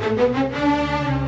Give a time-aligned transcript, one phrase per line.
[0.00, 1.19] Música